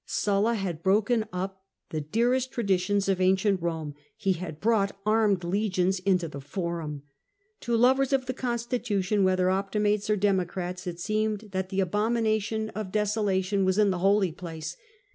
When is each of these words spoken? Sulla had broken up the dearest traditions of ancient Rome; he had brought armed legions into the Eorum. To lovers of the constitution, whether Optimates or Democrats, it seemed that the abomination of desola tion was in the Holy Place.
Sulla 0.03 0.55
had 0.55 0.81
broken 0.81 1.27
up 1.31 1.63
the 1.91 2.01
dearest 2.01 2.51
traditions 2.51 3.07
of 3.07 3.21
ancient 3.21 3.61
Rome; 3.61 3.93
he 4.17 4.33
had 4.33 4.59
brought 4.59 4.97
armed 5.05 5.43
legions 5.43 5.99
into 5.99 6.27
the 6.27 6.39
Eorum. 6.39 7.03
To 7.59 7.77
lovers 7.77 8.11
of 8.11 8.25
the 8.25 8.33
constitution, 8.33 9.23
whether 9.23 9.51
Optimates 9.51 10.09
or 10.09 10.15
Democrats, 10.15 10.87
it 10.87 10.99
seemed 10.99 11.49
that 11.51 11.69
the 11.69 11.81
abomination 11.81 12.69
of 12.71 12.91
desola 12.91 13.43
tion 13.43 13.63
was 13.63 13.77
in 13.77 13.91
the 13.91 13.99
Holy 13.99 14.31
Place. 14.31 14.75